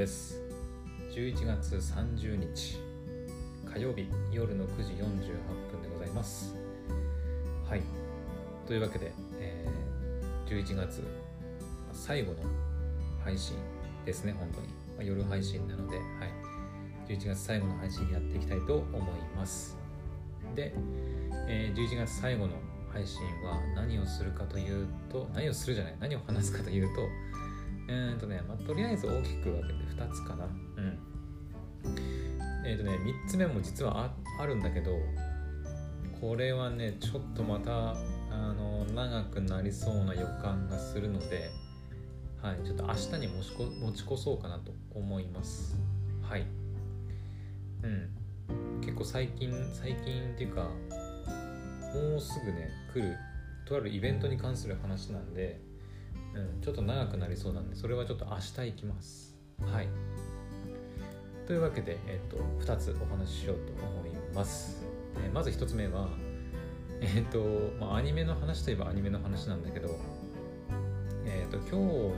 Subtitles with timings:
[0.00, 0.40] です。
[1.10, 2.78] 11月30日
[3.70, 5.02] 火曜日夜の9時48
[5.70, 6.56] 分でございます。
[7.68, 7.82] はい。
[8.66, 11.04] というわけで、えー、11月
[11.92, 12.38] 最後の
[13.22, 13.56] 配信
[14.06, 19.02] ですね本当に、まあ、夜配信なので、はい、11月最後の配信やっていきたいと思い
[19.36, 19.76] ます。
[20.54, 20.72] で、
[21.46, 22.54] えー、11月最後の
[22.90, 27.02] 配信は何をするかというと何をするじゃない何を話すかというと
[27.92, 30.44] えー、とね、まあ、とりあえず大きく分けて2つかな。
[30.44, 30.98] うん。
[32.64, 32.92] えー、とね
[33.26, 34.92] 3つ目も実はああるんだけど
[36.20, 37.96] これはねちょっとまた
[38.30, 41.50] あの長くなりそうな予感がするので
[42.42, 45.76] はいちょっと明日に持ちこ持ち越そうかなと思います。
[46.22, 46.46] はい。
[47.82, 48.80] うん。
[48.82, 53.16] 結構最近最近っていうかもうすぐね来る
[53.66, 55.60] とあるイベントに関する話なんで、
[56.34, 59.36] うん、ちょっと長くなりそうなんでそれはちょっと明日行きます。
[59.60, 59.88] はい。
[61.50, 66.08] というわけで、えっ、と2つお話ししようと思います、えー、まず1つ目は
[67.00, 69.98] えっ、ー、と、まあ、アニメの話といえばアニメの話なんだけど
[71.26, 72.14] えっ、と今日の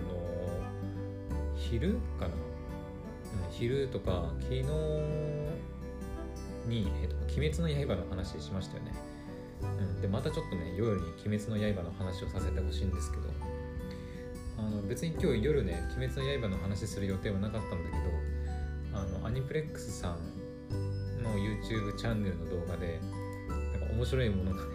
[1.57, 2.33] 昼かな、うん、
[3.53, 4.61] 昼とか昨日
[6.69, 8.93] に、えーと「鬼滅の刃」の話しましたよね。
[9.63, 13.52] うん、でまたちょっとね夜に「鬼滅の刃」の話をさせてほしいんですけど。
[14.59, 23.01] あの別に今日夜ね「鬼滅の刃」の話する予定はなかったんだけどあのアニプレックスさんの YouTube チャンネルの動画で
[23.49, 24.71] なんか面白いものがね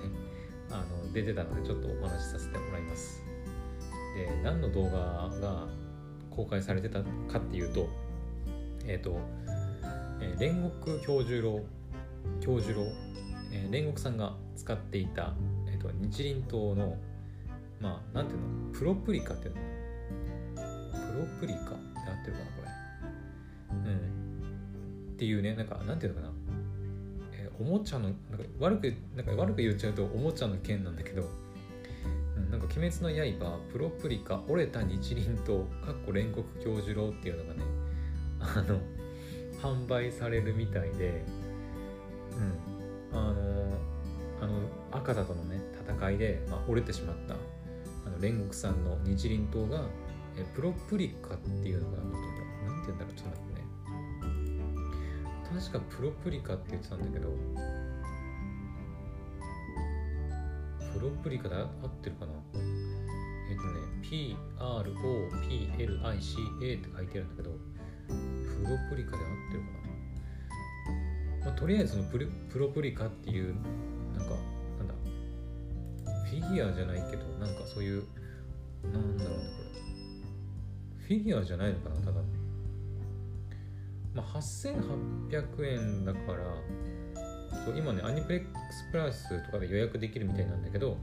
[0.69, 3.23] あの出てたのでちょっとお話しさせてもらいます。
[4.16, 5.67] で何の動画が
[6.31, 7.88] 公開されてたかっていうと
[8.86, 9.19] えっ、ー、と、
[10.22, 11.64] えー、煉獄教授郎
[12.39, 12.88] 教授郎、
[13.52, 15.34] えー、煉獄さんが使っていた、
[15.67, 16.97] えーと、日輪刀の
[17.80, 18.47] まあなんていうの？
[18.73, 19.61] プロプリカっていうの？
[21.14, 21.59] プロプリカ？
[21.59, 23.92] って合ってるかなこれ。
[23.92, 23.97] うん。
[25.13, 26.34] っていうねなんかなんていうのかな、
[27.34, 28.18] えー、おもちゃのなんか
[28.59, 31.29] 悪くなんか悪く言っちゃうとおもちゃの剣なんだけど、
[32.35, 33.09] うん、なんか「鬼滅の
[33.40, 37.63] 刃」プロプリカ折れた日輪刀かっこ煉獄教授郎っていうのがね
[38.40, 38.80] あの
[39.62, 41.24] 販売されるみたいで
[42.31, 42.78] うん。
[43.13, 43.74] あの
[44.41, 44.59] あの
[44.91, 45.59] 赤座とのね
[45.90, 47.35] 戦いで、まあ、折れてしまった
[48.17, 49.85] 煉獄さんの日輪刀が
[50.35, 53.67] えプロプリカっていうのが何て言うんだろうちょっと待ってね。
[55.47, 57.29] 確かプロプリカって言ってたんだけど
[60.94, 62.33] プロプリカで合ってるかな？
[63.50, 63.69] えっ、とね
[64.03, 65.72] PROPLICA
[66.79, 67.51] って書いてあるんだけど
[68.09, 69.67] プロプリカで合ってるか
[71.41, 72.19] な、まあ、とりあえずのプ
[72.59, 73.56] ロプリカっていう
[74.17, 74.35] なんか
[76.29, 78.03] フィギュアじゃないけどなんかそういう
[78.91, 79.63] なんだろうねこ
[80.99, 81.07] れ。
[81.07, 82.21] フィギュアじゃないのかなただ
[84.13, 86.43] まあ8800円だから
[87.65, 90.97] そう今ねアニプレックスプラスとかで予約できるみたいなんだけど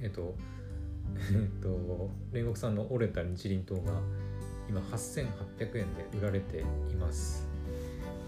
[0.00, 0.34] えっと
[1.32, 4.00] えっと煉獄さんの折れた日輪刀が
[4.68, 7.48] 今8800円で売られています。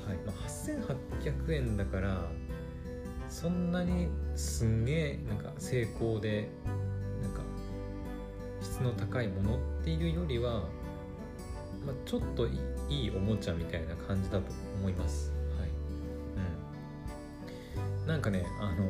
[0.06, 0.16] はい。
[0.25, 2.30] まあ、8800円だから
[3.28, 6.49] そんなにすんげえなんか成功で
[7.22, 7.41] なんか
[8.61, 10.62] 質の高いものっていうよりは、
[11.87, 15.33] まあ、ちょっといいおもちゃみたいな感じだと思います。
[15.59, 15.69] はい。
[18.03, 18.06] うん。
[18.06, 18.84] なんかね、あの、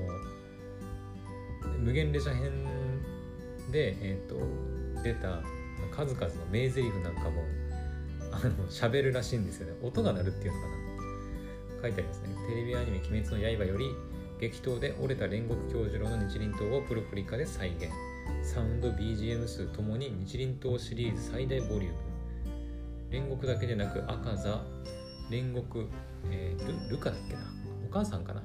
[1.79, 2.65] 無限列車編
[3.73, 5.43] で、えっ、ー、と、出た
[5.95, 7.43] 数々の名台詞なんかも、
[8.33, 9.79] あの、喋るらしいんですよね。
[9.83, 10.79] 音が鳴るっていうのかな。
[11.83, 12.29] 書いてありますね。
[12.49, 13.95] テレビアニメ「鬼滅の刃」より
[14.41, 17.89] 激闘で折れた煉獄教授郎の日輪刀をプロプリカで再現。
[18.43, 21.95] サウンド BGM 数ともに日輪刀シリーズ最大ボリューム。
[23.11, 24.63] 煉獄だけでなく赤座
[25.29, 25.89] 煉獄、
[26.31, 27.41] えー、ルルカだっけな？
[27.89, 28.43] お母さんかな？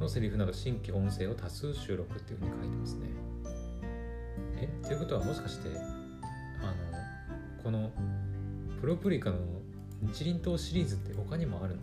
[0.00, 3.06] のセリフなど新規音声を多数収録っていうふうに書いてますね。
[4.58, 7.92] えということはもしかしてあのこの
[8.80, 9.36] プロプリカの
[10.12, 11.82] 日輪刀シリーズって他にもあるの？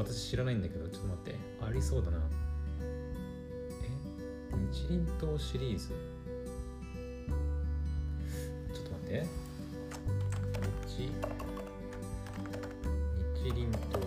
[0.00, 1.34] 私知らないんだけどちょっと待って。
[1.62, 2.18] ありそうだな。
[2.80, 3.90] え？
[4.72, 5.88] 日輪刀シリーズ？
[5.88, 9.26] ちょっと待って。
[10.88, 11.12] 日？
[13.44, 14.06] 日輪刀。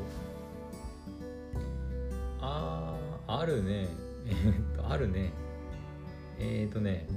[2.41, 3.87] あーあるね。
[4.25, 5.31] え、っとあるね。
[6.39, 7.07] えー、っとね。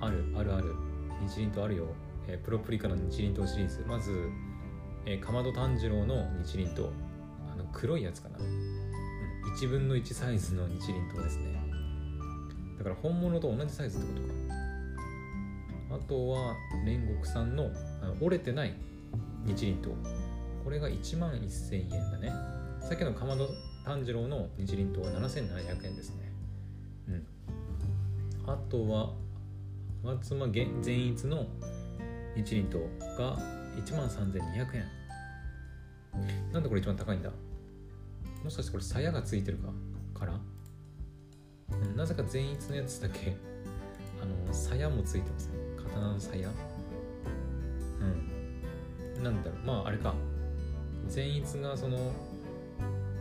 [0.00, 0.74] あるあるある。
[1.28, 1.88] 日輪刀あるよ、
[2.28, 3.84] えー、プロプリカの日輪刀シリーズ。
[3.88, 4.28] まず
[5.06, 6.88] えー、かまど炭治郎の日輪刀。
[7.52, 11.60] あの黒いやつかな、うん、1分の1サイズの日輪刀ですね。
[12.78, 14.34] だから本物と同じサイズってことか。
[15.96, 17.70] あとは煉獄さんの
[18.02, 18.74] あの折れてない
[19.46, 19.94] 日輪刀。
[20.64, 22.32] これが1万1000円だね。
[22.80, 23.48] さっきのかまど
[23.84, 26.32] 炭治郎の日輪刀は7700円ですね。
[27.08, 27.26] うん。
[28.46, 29.12] あとは
[30.02, 31.46] 吾妻善逸の
[32.34, 32.84] 日輪刀
[33.16, 34.84] が1万3200円。
[36.52, 37.30] なんでこれ一番高いんだ？
[38.42, 39.72] もしかしてこれ鞘がついてるか？
[40.20, 40.40] から、
[41.96, 43.36] なぜか善逸のやつだけ
[44.22, 46.48] あの鞘もついてますね刀の鞘
[49.16, 49.24] うん。
[49.24, 49.66] なんだろう。
[49.66, 50.14] まああれか。
[51.08, 52.12] 善逸がその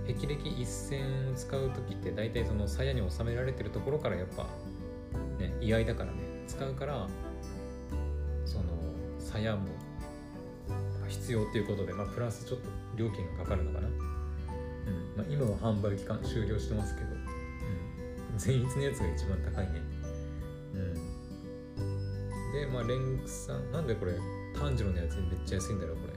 [0.05, 4.43] 霹靂一戦を使う時って大体その鞘に収められてるところからやっぱ
[5.39, 6.17] ね居合だからね。
[6.47, 7.07] 使うから
[8.45, 8.65] その
[9.17, 9.69] 鞘も
[11.13, 13.93] 必要っていうことで、まあ、プラスちょっと料金がかかるのかな、うん。
[15.15, 17.13] まあ、今は販売期間終了してますけど、う
[18.35, 19.81] ん、善逸のやつが一番高いね。
[20.73, 20.93] うん。
[22.53, 24.13] でまあレンクさんなんでこれ
[24.59, 26.13] 炭治郎のやつめっちゃ安いんだろうこれ。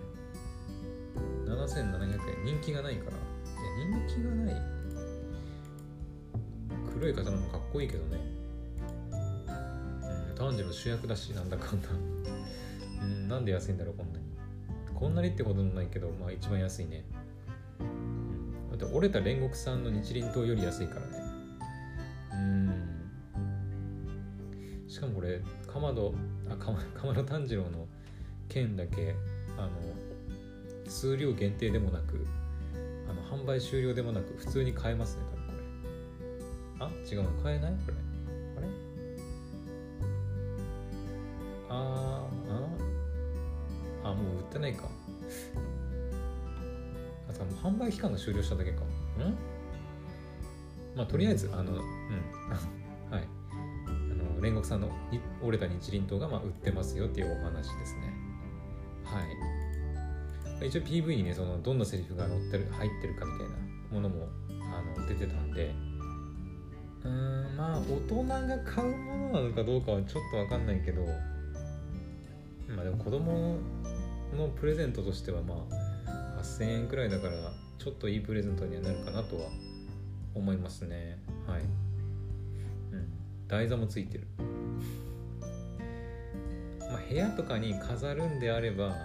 [1.52, 2.44] 7700円。
[2.44, 3.16] 人気がないから。
[3.16, 3.20] い
[3.92, 4.76] や人気がない。
[6.98, 8.18] 黒い刀もかっこいいけどね、
[9.10, 11.88] うん、炭治郎主役だしなんだかんだ。
[13.02, 14.25] うん、なんで安いんだろうこんなに
[14.98, 17.04] こんなにってこともないけどまあ一番安いね、
[18.70, 21.06] だって折れた煉獄さんの日輪刀より安いからね。
[22.32, 22.36] う
[24.86, 24.88] ん。
[24.88, 26.14] しかもこれかまど
[26.48, 27.86] あかまかまど炭治郎の
[28.48, 29.14] 剣だけ
[29.58, 29.70] あの
[30.88, 32.26] 数量限定でもなく
[33.08, 35.52] あの販売終了でもなく普通に買えますね多分こ
[36.80, 36.86] れ。
[36.86, 36.90] あ？
[37.10, 37.42] 違うの？
[37.42, 37.72] 買えない？
[37.84, 38.05] これ。
[44.56, 44.88] ってないか。
[47.28, 48.80] あともう販売期間が終了しただけか。
[48.80, 48.84] ん？
[50.96, 51.80] まあとりあえずあのうん。
[53.10, 53.28] はい。
[53.86, 54.90] あの煉獄さんの
[55.42, 58.14] 折れた日輪刀がまあ売ってますよっていうお話ですね。
[59.04, 59.20] は
[60.62, 60.66] い。
[60.66, 63.54] 一応 PV にねそのどんなセリフが載ってる入ってるかみたいな
[63.92, 64.28] ものも
[64.74, 65.74] あの出てたんで。
[67.04, 71.04] うーんまあ大人が買うものなのかどうかはちょっと分かんないけど。
[72.74, 73.58] まあでも子供
[74.34, 77.34] のプレゼントとしてはまあ8000円くらいだから
[77.78, 79.48] ちょっといいプレゼントにはなるかなとは
[80.34, 81.18] 思いますね。
[81.46, 81.60] はい。
[81.60, 83.08] うん。
[83.48, 84.26] 台座もついてる。
[86.80, 88.96] まあ部屋とかに飾るんであれば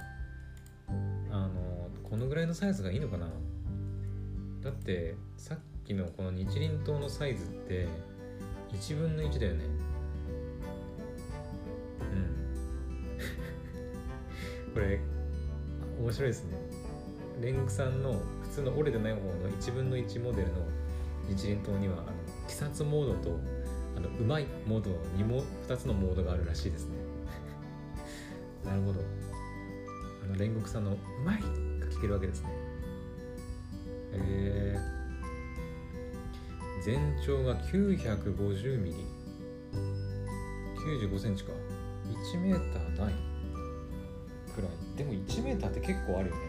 [1.29, 3.27] あのこのぐらいのサイズがいいのかな。
[4.61, 7.87] だってさっきのこの日輪刀のサイズって
[8.73, 9.65] 1分の1だよね。
[14.73, 14.99] これ
[15.99, 16.57] 面白いですね。
[17.39, 18.13] 煉獄さんの
[18.43, 20.53] 普通の折れてない方の1分の1モデルの
[21.27, 22.03] 日輪刀にはあの
[22.45, 23.39] 鬼殺モードと
[23.97, 26.95] あのうまいモードの 2, も2つのモードがあるらしいですね。
[28.65, 29.01] なるほど。
[30.23, 31.41] あの煉獄さんの「うまい!」
[31.79, 32.49] が聞けるわけですね。
[34.13, 34.79] へえ
[36.83, 38.93] 全長が 950mm
[40.85, 41.51] 95センチか。
[42.33, 43.30] 1メーターない。
[45.27, 46.41] 1m って結構あるよね。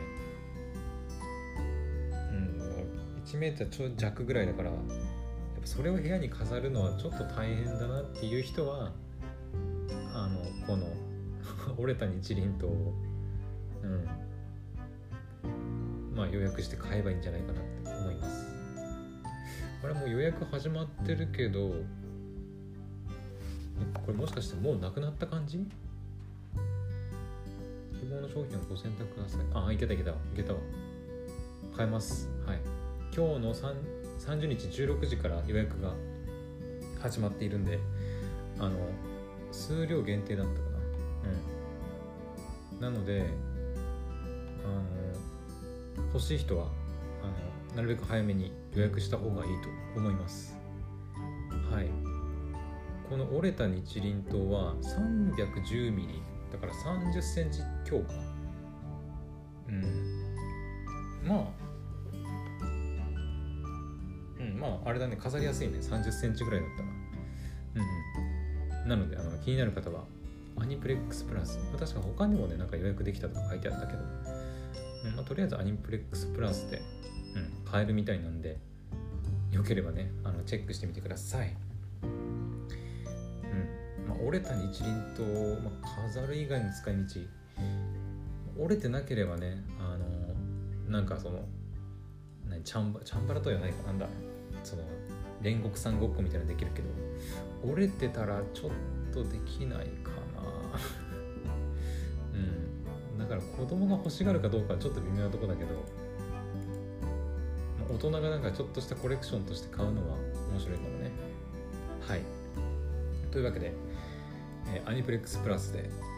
[2.33, 3.23] うん。
[3.25, 4.81] 1 m ちょ弱ぐらいだからやっ
[5.61, 8.93] ぱそれを部屋に飾るのはちょっと大変だなっていう人は
[10.15, 10.87] あのこの
[11.79, 12.95] 折れた日輪刀を
[13.83, 14.09] うん。
[16.15, 18.47] まあ予約して買えばいいんじゃないかなって思います。
[19.81, 21.71] これもう予約始まってるけど
[23.95, 25.67] これもしかしてもうなくなった感じ？
[28.13, 29.41] 望の商品をご選択ください。
[29.55, 30.59] あ、いけたいけたいけたわ。
[31.77, 32.29] 買えます。
[32.47, 32.61] はい。
[33.15, 35.95] 今日の30日16時から予約が
[37.01, 37.79] 始まっているんで、
[38.59, 38.77] あの、
[39.51, 40.79] 数量限定だったかな。
[42.77, 42.95] うん。
[42.95, 43.27] なので、
[44.65, 46.67] あの、欲しい人は、
[47.23, 50.57] あの、なるべく早めに予約した方がいいと思います。
[51.71, 51.89] はい。
[53.09, 57.61] この折れた日輪刀は 310mm だから3 0センチ
[57.93, 58.15] 強化
[59.69, 61.29] うん。
[61.29, 61.63] まあ。
[64.41, 65.79] うんまああれだね飾りやすいね。
[65.79, 66.89] 3 0センチぐらいだったら。
[67.77, 68.89] うんうん。
[68.89, 70.05] なのであの気になる方は
[70.57, 71.59] アニプレックスプラス。
[71.79, 73.99] 確か他にもねなんか予約できたとか書いてあったけど、
[75.05, 76.81] うんまあ、とりあえずアニプレックスプラスで、
[77.37, 78.59] うん、買えるみたいなんで
[79.51, 81.55] よければねあのチェックしてみてください。
[82.03, 82.69] うん。
[84.09, 85.23] まあ折れた日輪と、
[85.63, 87.42] まあ、飾る以外の使い道
[88.63, 91.45] 折れてなければねあのなんかその
[92.49, 94.07] 何チャンバチャンバラとはないかなんだ
[94.63, 94.83] その
[95.43, 96.89] 煉獄さんごっこみたいなのできるけど
[97.69, 98.71] 折れてたらちょっ
[99.13, 100.43] とできないかな。
[102.35, 102.37] う
[103.17, 103.19] ん。
[103.19, 105.71] だから子供が欲しがるかどうかはちょっと微妙なとこだけど
[107.89, 110.17] 大人がなんかちょっとしたコレクションとして買うのは
[110.51, 111.11] 面白いかもね。
[112.01, 112.21] はい。
[113.31, 113.73] というわけで、
[114.75, 115.91] えー、アニプレックスプラスで「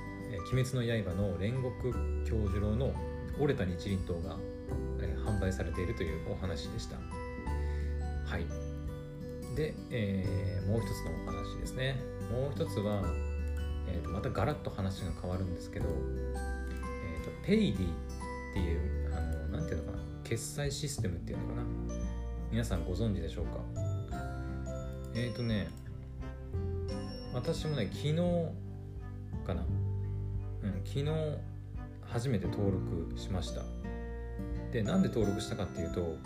[0.52, 1.92] 鬼滅の刃」の煉獄
[2.24, 2.92] 教授郎の
[3.38, 4.38] 折れた日輪刀が、
[5.26, 6.96] 販売されているというお話でした。
[6.96, 8.46] はい。
[9.56, 11.96] で、えー、もう一つのお話ですね。
[12.30, 13.02] もう一つは、
[13.88, 17.90] えーと、またガラッと話が変わるんですけど、えーと、ペイディっ
[18.54, 21.62] ていうあのなんていうのかな決済システムっていうのかな。
[22.50, 23.60] 皆さんご存知でしょうか？
[25.14, 25.68] えっ、ー、とね
[27.32, 28.16] 私もね昨日
[29.46, 29.64] かな
[30.84, 31.06] 昨日
[32.02, 33.62] 初めて登録しました。
[34.72, 36.16] でなんで登録したかっていうと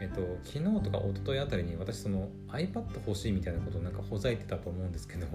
[0.00, 5.26] えっと昨日とか一昨日あたりに私その iPad 欲しいみたいなことをなんかほざいてたと思うんですけど。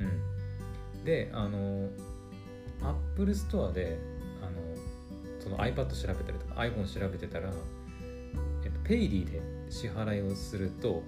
[0.00, 1.04] うん。
[1.04, 1.88] であの
[2.80, 3.98] Apple Store で
[4.42, 4.60] あの
[5.40, 7.50] その iPad 調べたりとか iPhone 調べてたら、
[8.64, 11.02] えっと、ペイリーで支払いをすると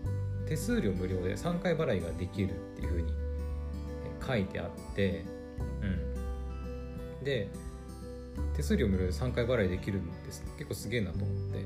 [0.47, 3.13] 手数料無料で3回払いができるっていうふうに
[4.27, 5.25] 書いてあって。
[5.83, 6.04] うん。
[7.25, 7.49] で
[8.57, 10.45] 手数料無料で3回払いできるんです。
[10.57, 11.65] 結構すげえなと思って。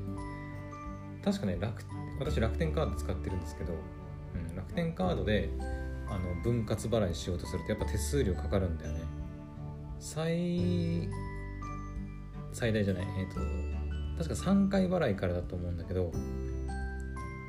[1.23, 1.83] 確かね楽
[2.19, 3.73] 私楽天カード使ってるんですけど、
[4.33, 5.49] うん、楽天カードで
[6.07, 9.01] あの分割払いしようとするとやっぱ手数料かかるんだよね。
[9.99, 11.09] 最
[12.53, 13.07] 最大じゃない？
[13.19, 13.33] えっ、ー、
[14.17, 16.11] と確か3回払いからだと思うんだけど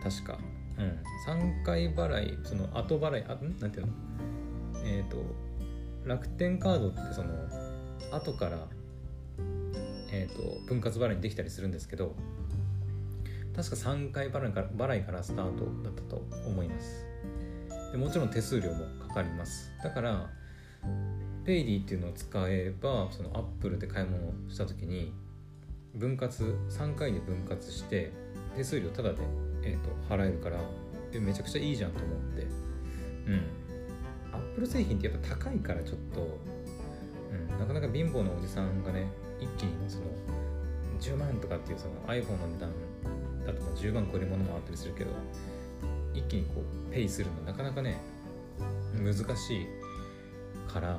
[0.03, 0.39] 確か。
[0.79, 0.99] うん。
[1.29, 3.57] 3回払いその後払いあん？
[3.61, 3.93] なんていうの？
[4.85, 5.25] えっ、ー、と
[6.05, 7.31] 楽天カードってその
[8.11, 8.69] 後から
[10.13, 12.15] えーと、分割払いにできたりするんですけど
[13.55, 17.07] 確か3回払いから払いからスタートだったと思います。
[17.93, 19.73] でもちろん手数料もかかります。
[19.83, 20.31] だから
[21.45, 25.13] ペイディっていうのを使えばそのアップルで買い物をした時に
[25.95, 26.33] 分割
[26.69, 28.13] 3回で分割して
[28.57, 29.19] 手数料タダで、
[29.63, 30.59] えーと、払えるから
[31.21, 32.43] めちゃくちゃいいじゃんと思って。
[33.27, 33.43] うん。
[34.33, 36.39] アップル製品ってやっぱ高いからちょっと、
[37.33, 39.07] うん、なかなか貧乏なおじさんがね
[39.41, 40.05] 一気にその
[41.01, 42.71] 10万とかっていうその iPhone の値段
[43.47, 45.11] だとか10万超えるものもあったりするけど
[46.15, 48.01] 一気にこうペイするのなかなかね
[48.95, 49.23] 難し
[49.63, 49.67] い
[50.71, 50.99] から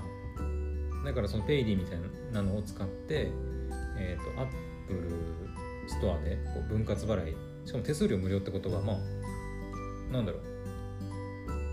[1.06, 2.00] だからそのペイディみたい
[2.32, 3.30] なのを使って
[3.98, 5.10] えっ、ー、と Apple
[5.88, 7.36] ストアでこう分割払い
[7.66, 8.98] しかも手数料無料ってことはまあ
[10.14, 10.52] なんだろう。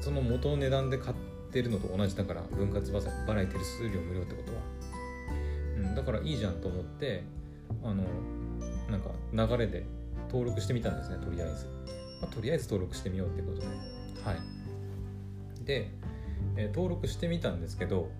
[0.00, 1.16] その元の値段で買っ
[1.50, 4.60] てるのと同じだから分割払い手数料無料ってことは。
[5.76, 7.22] うん、だからいいじゃんと思って
[7.82, 8.04] あの
[8.90, 9.86] なんか流れで
[10.28, 11.66] 登録してみたんですねとりあえず、
[12.20, 13.66] まあ、とりあえず登録してみようってことで。
[14.24, 15.64] はい。
[15.64, 15.90] で、
[16.56, 18.10] えー、登録してみたんですけど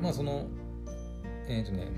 [0.00, 0.46] まあその
[1.48, 1.88] えっ、ー、とね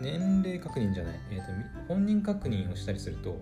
[0.00, 3.36] 年齢確認じゃない、えーと、本人確認をしたりすると,、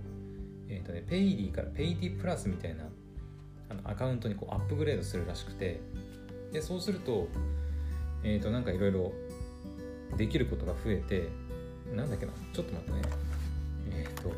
[0.68, 2.84] えーとね、ペイディからペイディプラスみたいな
[3.70, 5.80] あのアカウントにこうアップグレードするらしくて
[6.52, 7.28] でそうすると,、
[8.22, 9.12] えー、となんかいろいろ
[10.16, 11.28] できることが増えて
[11.94, 13.02] なんだっけなちょっと待ってね。
[13.90, 14.32] えっ、ー、と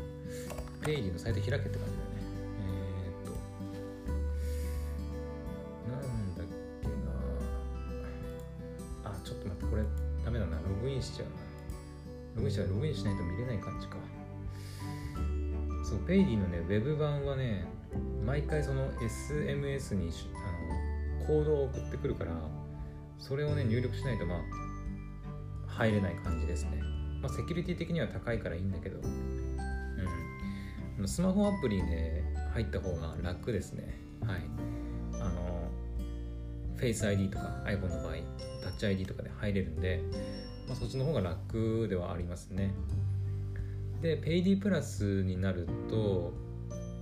[0.85, 1.85] ペイリーのサイト開けって感じだよね。
[2.65, 2.67] え
[3.09, 3.31] っ、ー、と
[5.91, 6.45] なんだっ
[6.81, 6.93] けな。
[9.11, 9.83] あちょっと待ってこれ
[10.23, 10.57] ダメだな。
[10.57, 11.33] ログインしちゃうな。
[12.35, 13.97] ログインしちゃうログインしないと見れない感じか。
[15.83, 17.65] そうペイリーのねウェブ版はね
[18.25, 20.11] 毎回その SMS に
[21.19, 22.31] あのコードを送ってくるから
[23.17, 24.39] それをね入力しないとまあ
[25.67, 26.81] 入れない感じですね。
[27.21, 28.99] まあ、セキュリティ的には高いからいいんだけど、
[30.99, 31.07] うん。
[31.07, 33.99] スマホアプリで入った方が楽ですね。
[34.25, 34.41] はい。
[35.13, 35.69] あの、
[36.77, 38.15] Face ID とか iPhone の場合、
[38.63, 40.01] タッチ ID とかで入れるんで、
[40.67, 42.73] まあ、そっちの方が楽ではありますね。
[44.01, 46.33] で、PayD プラスになると、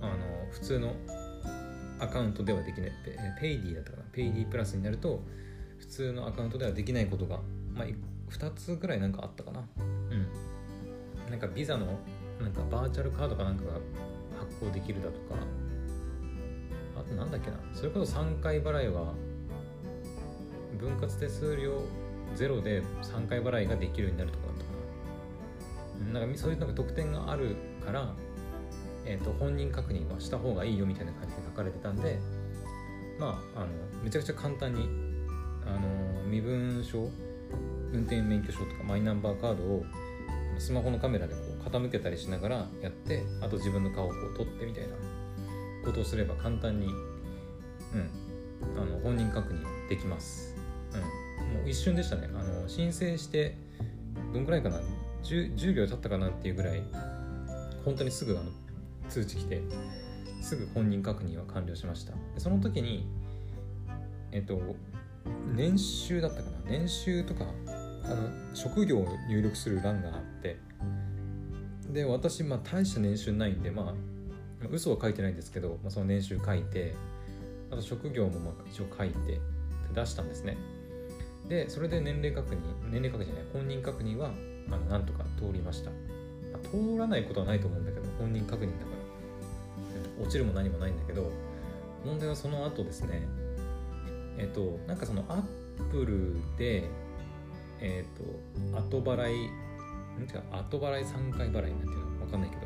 [0.00, 0.16] あの、
[0.50, 0.94] 普通の
[1.98, 2.92] アカウントではできない、
[3.40, 5.22] PayD だったかな、PayD プラスになると、
[5.78, 7.40] 普通のアカウントではできないことが、
[7.74, 7.86] まあ、
[8.30, 9.64] 2つぐらいなんかあったかな。
[9.78, 9.82] う
[10.14, 11.30] ん。
[11.30, 11.98] なんかビザの
[12.40, 13.72] なんかバーチャルカードかなんかが
[14.38, 15.36] 発行できるだとか。
[16.96, 17.56] あとなんだっけな。
[17.72, 19.14] それこそ3回払いは
[20.78, 21.82] 分割手数料
[22.34, 24.70] ゼロで3回払いができるようになるとかだったか
[26.12, 26.20] な。
[26.20, 28.14] なんかそういうなんか特典があるから、
[29.10, 32.20] えーと、本人確認はした方がいいよみたいな感じで書かれてたんで
[33.18, 33.66] まああの
[34.04, 34.88] めちゃくちゃ簡単に
[35.66, 35.80] あの
[36.28, 37.10] 身分証
[37.92, 39.84] 運転免許証とかマイナンバーカードを
[40.58, 44.94] スマホのカメラでこう傾けたりしながらやってあと自分の顔をこう撮ってみたいな
[45.84, 48.10] ことをすれば簡単に、うん、
[48.80, 50.54] あの本人確認できます。
[50.92, 52.28] うん、もう一瞬でしたね。
[52.32, 53.56] あの申請して
[54.32, 54.80] どんくらいかな
[55.24, 56.82] ？10, 10秒経ったかなっていうぐらい
[57.84, 58.50] 本当にすぐあの
[59.10, 59.62] 通知来て
[60.40, 62.12] すぐ本人確認は完了しました。
[62.34, 63.06] でその時に
[64.32, 64.58] えっと
[65.54, 66.58] 年収だったかな？
[66.70, 67.44] 年収とか
[68.04, 70.58] あの職業を入力する欄があって
[71.92, 73.94] で私まあ大した年収ないんでま
[74.62, 76.94] あ嘘は書いてないんですけど、まあ、その年収書いて
[77.70, 79.40] あと職業もまあ一応書いて
[79.94, 80.56] 出したんですね。
[81.48, 82.58] でそれで年齢確認
[82.90, 84.30] 年齢確認じゃない本人確認は
[84.68, 85.96] あのなんとか通りました、ま
[86.64, 88.99] あ、通らないことはないと思うんだけど本人確認だから。
[90.20, 91.30] 落ちるも何もないんだけど
[92.04, 93.22] 問題はその後ですね
[94.38, 96.88] えっ、となんかそのアップルで
[97.80, 99.50] えっ、と後払い
[100.20, 102.62] んてか後払い3回払いなんていうのわかんないけど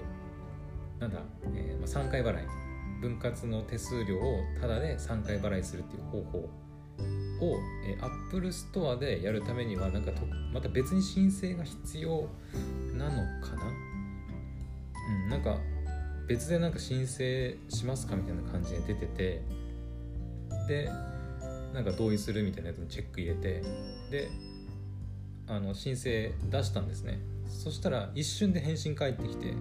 [1.00, 1.20] なんだ、
[1.54, 2.46] えーまあ、3回払い
[3.00, 6.49] 分割の手数料をタダで3回払いするっていう方法を、
[7.87, 12.28] えー、Apple Store でやるためにはなんかとまた別に申請が必要
[12.96, 13.64] なのかな？
[15.25, 15.58] うんなんか
[16.26, 19.42] 別でなんか申請しますかみたいな感じで出てて
[20.68, 20.90] で
[21.72, 23.62] なんか同意するみたいなやつにチェック入れて
[24.10, 24.30] で
[25.46, 27.18] あの申請出したんですね。
[27.46, 29.54] そしたら一瞬で返信返ってきて、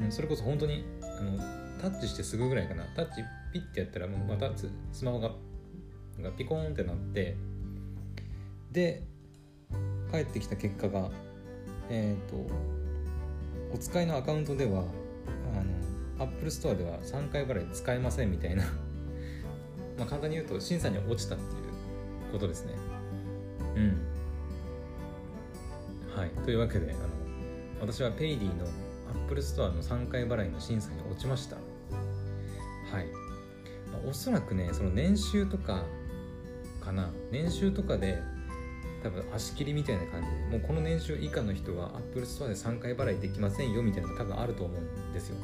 [0.00, 1.38] うん、それこそ本当にあの
[1.80, 2.84] タッチしてすぐぐらいかな。
[2.94, 4.50] タッチピッてやったらもうまた
[4.92, 5.32] スマホが
[6.20, 7.36] がピコーンってなって
[8.72, 9.02] で
[10.12, 11.10] 返ってきた結果が
[11.90, 12.46] えっ、ー、と
[13.74, 14.84] お使いのアカウントでは
[16.18, 18.64] Apple Store では3回払い使えませんみたいな。
[19.98, 22.74] まあ簡単に言うと審査に落ちたっていうことですね。
[23.76, 23.98] うん。
[26.14, 26.30] はい。
[26.44, 27.08] というわけであの
[27.80, 28.66] 私は Paydy の
[29.24, 31.56] Apple Store の3回払いの審査に落ちました。
[31.56, 33.06] はい、
[33.92, 35.84] まあ、おそらくねその年収とか
[36.80, 37.10] かな。
[37.30, 38.22] 年収とかで
[39.02, 45.36] 多分足切りみたいな感じでもうこの年収以下の人は Apple Store で3回払いできませんよみたいなのが多分あると思うんですよ。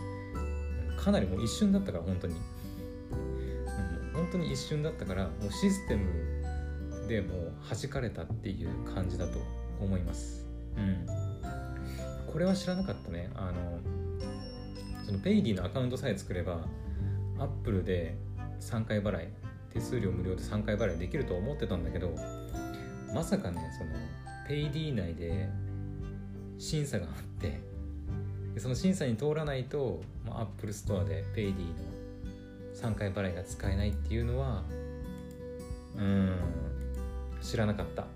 [1.02, 6.06] かなりもう一瞬だったから本当に、うん、本当に一瞬だったからもうシステム
[7.08, 9.38] でもう弾かれたっていう感じだと
[9.80, 10.46] 思います。
[10.76, 11.06] うん。
[12.32, 13.30] これは知らなかったね。
[13.34, 13.80] あの
[15.04, 16.64] そのペイディのアカウントさえ作れば
[17.38, 18.16] アップルで
[18.60, 19.28] 3回払い
[19.72, 22.14] 手数料無料で3回払いできると思ってたんだけど
[23.12, 23.90] まさかねその
[24.46, 25.48] ペイディ内で
[26.58, 27.71] 審査があって
[28.54, 31.72] でその審査に通らないと、まあ、アップルストアでペイディの
[32.74, 34.62] 3回払いが使えないっていうのは
[35.96, 36.36] うん
[37.40, 38.06] 知らなかった。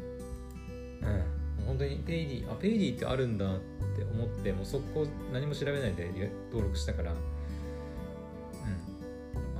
[1.03, 1.67] うん。
[1.67, 3.59] 本当にペイディあペイディってあるんだっ
[3.97, 7.19] て思ってもう速攻何も調べないで登録したからうん。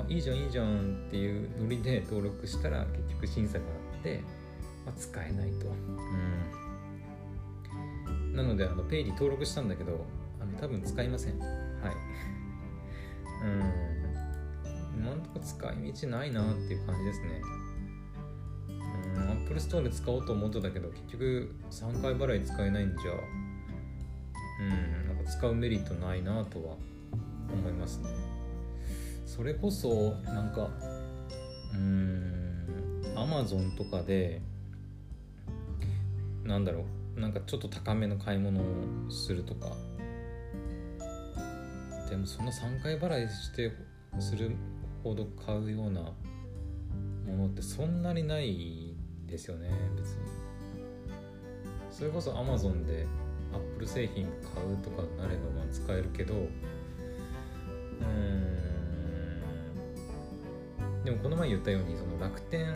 [0.01, 4.23] あいいじゃんいいじゃんっていうノリで登録したら結局審査があって、
[4.85, 5.67] まあ、使えないと。
[5.67, 5.71] う
[8.33, 8.37] ん。
[8.37, 10.05] なのであのペイディ登録したんだけど
[10.61, 11.39] 多分使いません。
[11.39, 11.51] はい。
[13.45, 13.97] うん。
[14.99, 17.41] 今んとこ使い道ないなっていう感じですね。
[19.17, 23.13] うん、Apple Store で使おうと思ってたけど結局3回払い使えないんじゃ
[24.61, 25.07] うん。
[25.17, 26.77] なんか使うメリットないなとは
[27.53, 28.09] 思いますね。
[29.27, 30.71] それこそなんか
[31.75, 33.03] うん。
[33.15, 34.41] Amazon とかで
[36.45, 37.21] なんだろう。
[37.21, 38.65] なんかちょっと高めの買い物を
[39.11, 39.69] するとか
[42.09, 43.73] でもその3回払いして
[44.19, 44.53] する
[45.03, 48.95] ほど買うようなものってそんなにない
[49.27, 50.17] ですよね別に。
[51.91, 53.07] それこそ Amazon で
[53.53, 56.39] Apple 製品買うとかなればまあ使えるけどう
[58.05, 58.57] ん。
[61.05, 62.75] でもこの前言ったようにその楽天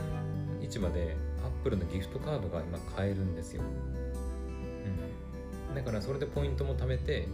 [0.60, 3.62] 市場で Apple のギフトカードが今買えるんですよ、
[5.68, 7.26] うん、だからそれでポイントも貯めて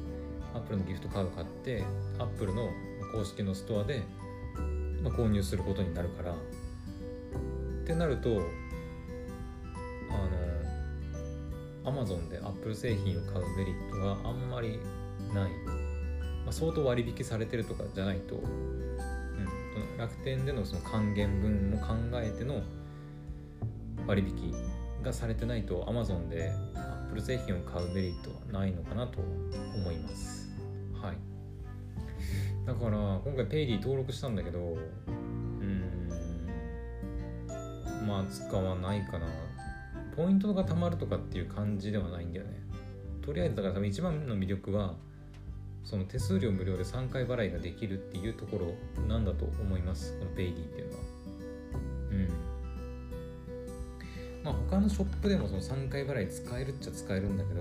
[0.56, 1.84] Apple のギフトカード買って
[2.18, 2.70] Apple の
[3.12, 4.02] 公式のストアで、
[5.02, 6.34] まあ、購入することになるから。
[7.86, 8.42] ってなると
[10.10, 14.80] あの Amazon で Apple 製品を買うメリットがあんまり
[15.32, 15.50] ない、
[16.44, 22.60] まあ、相当割引されてるとかじゃないと、うん、楽天でのその還元分も考えての
[24.04, 24.52] 割引
[25.04, 30.45] がされてないと Amazon で Apple 製品を買うメリットはないのかなと思います。
[31.06, 31.16] はい。
[32.66, 36.08] だから今回 Paydy 登録したんだけどうん
[38.06, 39.26] まあ使わないかな。
[40.16, 42.60] ポイントが貯まるとかっていう感じではないんだよね。
[43.22, 44.94] とりあえずだから多分一番の魅力は
[45.84, 50.18] その手数料無料で3回払いができるっていうところなんだと思います。
[50.18, 51.02] このペイディっていうのは。
[52.10, 52.28] うん。
[54.42, 57.60] まあ他のショップでもその3回払い使えるっちゃ使えるんだけど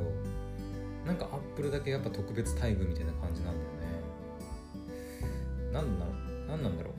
[1.05, 3.75] なんかアップルだけやっぱ特別待遇みたいな感じなんだよね。
[5.71, 6.05] なんな
[6.47, 6.95] なんなんだろう。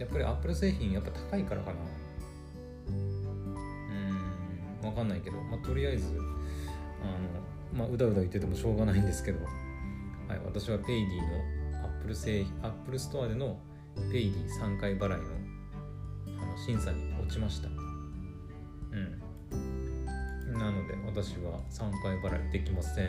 [0.00, 1.76] やっぱりアップル製品やっぱ高いからかな。
[2.88, 2.92] う
[4.84, 6.16] んわかんないけど、まあ、とりあえず
[7.02, 7.12] あの
[7.72, 9.44] まあうだうだ言っててもしょうがないんですけど、
[10.28, 11.28] はい、私はペイディの
[11.84, 13.58] アップル製品アップルストアでの
[14.12, 15.16] ペイディ3回払いの
[16.42, 17.68] あの審査に落ちました。
[17.68, 19.22] うん。
[20.66, 23.04] なので私は3回払いできません。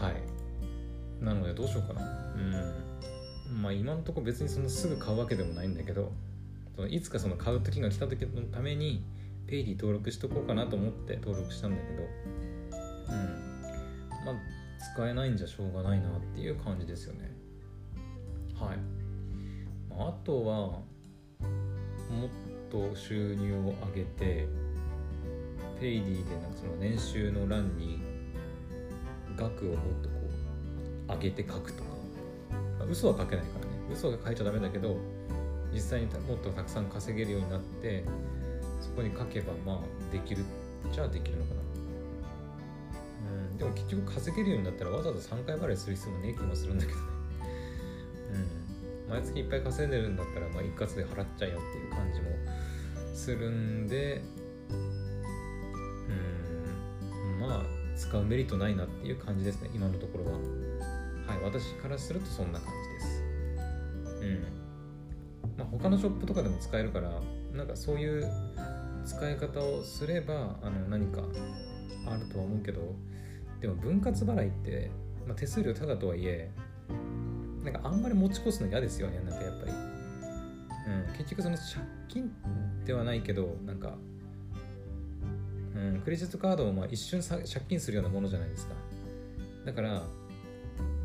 [0.00, 1.22] はい。
[1.22, 2.00] なのでどうしようかな。
[2.00, 2.38] う
[3.52, 3.62] ん。
[3.62, 6.12] まあ今のとこ別にそのすぐ買うわけでもないんだけど
[6.76, 9.04] そのいつかその買う時が来た時のために
[9.48, 12.02] ペイディ登録しとこうかなと思って登録したんだけど
[12.70, 13.60] うん。
[14.24, 14.34] まあ
[14.94, 17.30] 使えないんじゃしょうがないなっていう感じですよね。
[18.58, 18.78] はい。
[19.90, 20.86] あとはも
[22.26, 24.48] っと収入を上げて
[25.80, 28.02] ペイディでなんかその年収の欄に
[29.36, 30.14] 額をもっとこ
[31.08, 31.88] う上げて書くとか、
[32.78, 33.70] まあ、嘘は書けないからね。
[33.90, 34.96] 嘘が書いちゃダメだけど
[35.72, 38.04] 実際にもっとたくさん稼げるようになって
[38.80, 40.44] そこに書けばまあできる
[40.92, 41.60] じゃあできるのかな。
[43.50, 43.56] うん。
[43.56, 47.04] でも結局稼げるようになったらわざわざ3回払いする必要もねえ気もするんだけどね。
[49.08, 49.14] うん。
[49.14, 52.28] 毎月いっぱい稼いでるんだったらまあ一括で払っちゃえよっていう感じも
[53.14, 54.22] するんで
[58.10, 60.32] 使うメリットないなっていう感じですね今のところは。
[60.32, 62.68] はい私からするとそんな感
[63.00, 63.22] じです。
[64.20, 65.56] うん。
[65.56, 67.22] まあ他のショップとかでも使えるから
[67.54, 68.28] なんかそういう
[69.04, 71.22] 使い方をすればあの何か
[72.08, 72.80] あるとは思うけど
[73.60, 74.90] でも分割払いって、
[75.24, 76.50] まあ、手数料ただとはいえ
[77.62, 81.68] なんかあんまり持ち越すの嫌ですよねなんかやっぱり、うん、結局その借
[82.08, 82.32] 金
[82.84, 83.96] ではないけどなんか、
[85.80, 88.74] うん、クレジットカードもまあ一瞬借金するようなものじゃないですか。
[89.64, 90.02] だから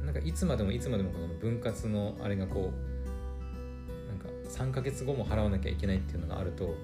[0.04, 6.76] なんかいつまでもいつまでもこの分割のあれがこうなんか3ヶ月後も払わなきゃいけないっていうのがあると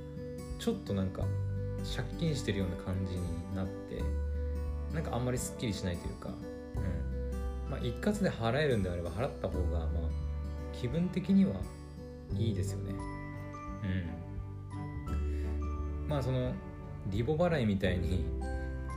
[0.60, 1.26] ちょっとなんか
[1.96, 3.22] 借金してるような感じに
[3.56, 4.02] なって
[4.94, 7.72] なんかあんまりすっきりしないというか、うん。
[7.72, 9.88] まあ、一括で払えるんであれば払った方がまあ
[10.74, 11.54] 気分的には
[12.38, 12.94] いいですよね。
[16.02, 16.10] うん。
[16.10, 16.54] まあその
[17.08, 18.26] リボ払いみたいに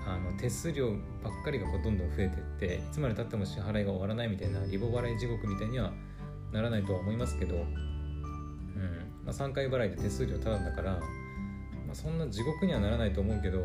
[0.07, 0.90] あの手数料
[1.23, 5.93] ばっかりがこうどんどん増えてっていつまでたっても支払いが終わらないみたいなリボ払い地獄みたいには
[6.53, 7.64] ならないとは思いますけど、うん。
[9.25, 11.01] まあ、3回払いで手数料ただだから、ま
[11.93, 13.61] あ、そんな地獄にはならないと思うけど、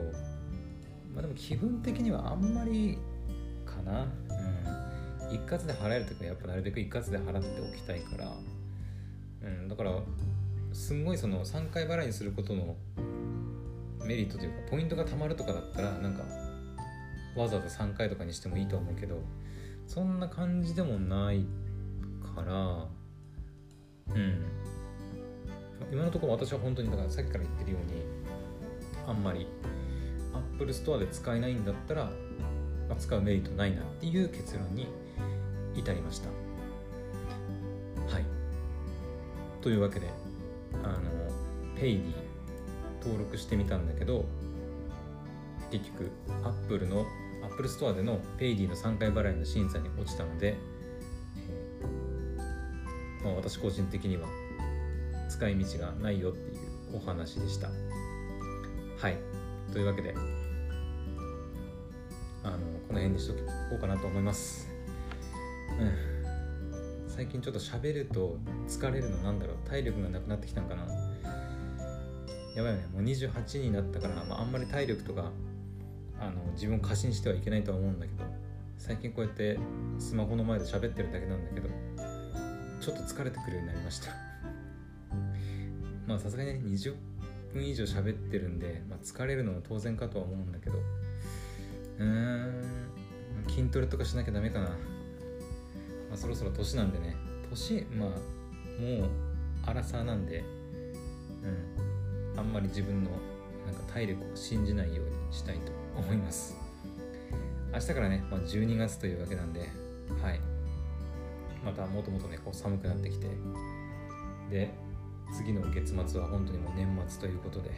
[1.14, 2.98] まあ、でも気分的にはあんまり
[3.66, 8.32] かな、うん、一括で払える時はやっぱなるべく一括で払っておきたいから、
[9.44, 9.92] うん、だから
[10.72, 12.76] すんごいその3回払いにすることの
[14.10, 16.24] メリットというかポイントがたまるとかだったらなんか
[17.36, 19.22] わざわざ3回とかにしてもいいと思うけど
[19.86, 21.46] そんな感じでもない
[22.36, 22.88] から
[24.16, 24.46] うん。
[25.92, 28.04] 今のところ私は本当にだからさっきから言ってるように
[29.08, 29.46] あんまり
[30.56, 32.12] Apple Store で使えないんだったら、ま
[32.94, 34.88] あ、使うメリットないなっていう結論に
[35.76, 36.30] 至りました。
[38.12, 38.26] はい。
[39.62, 40.08] というわけで
[40.84, 41.00] あの
[41.80, 42.29] Paydi
[43.04, 44.26] 登録してみたんだけど
[45.72, 46.10] 結局
[46.44, 47.06] Apple の
[47.44, 50.58] Apple Store での Paydi の3回払いの審査に落ちたので、
[53.24, 54.28] まあ、私個人的には
[55.30, 56.58] 使い道がないよっていう
[56.96, 57.70] お話でした。
[57.70, 59.18] はい。
[59.72, 60.16] というわけで
[62.44, 62.58] あの
[62.88, 63.42] この辺にしとこ
[63.78, 64.68] うかなと思います。
[65.80, 67.08] うん。
[67.08, 69.58] 最近ちょっと喋ると疲れるのなんだろう？
[69.70, 70.88] 体力がなくなってきたんかな？
[72.56, 75.32] やばいよねもう28になったから、まあ、あんまり体力とか
[76.20, 78.24] あの自分を過信してはいけないとは思うんだけど
[78.78, 79.58] 最近こうやって
[79.98, 81.70] スマホの前で喋ってるだけなんだけど
[82.82, 84.12] ちょっと疲れてくるようになりました。
[86.08, 86.96] まあさすがにね20
[87.54, 92.64] 分以上喋ってるんで、まあ、疲れるのも当然かとは思うんだけどうーん
[93.50, 94.76] 筋トレとかしなきゃダメかな、ま
[96.14, 97.16] あ、そろそろ年なんでね。
[97.50, 99.10] 年まあもう
[99.66, 100.44] アラサーなんで
[101.44, 101.89] うん。
[102.40, 103.12] あんまり自分の
[103.66, 106.56] なんか体力を信じないようにしたいと思います。
[107.74, 110.40] 明日からね、まあ、12月というわけなんではい。
[111.64, 113.28] またもともとねこう寒くなってきて。
[114.50, 114.74] で
[115.32, 117.72] 次の月末は本当にもう年末ということで。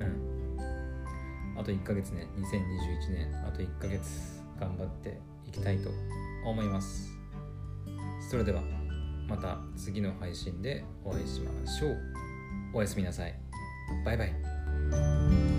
[0.00, 1.60] うん。
[1.60, 3.46] あと1ヶ月ね2021年。
[3.46, 5.90] あと1ヶ月頑張っていきたいと
[6.46, 7.12] 思います。
[8.30, 8.62] それでは
[9.28, 11.98] また次の配信でお会いしましょう。
[12.72, 13.39] おやすみなさい。
[14.04, 15.49] 拜拜。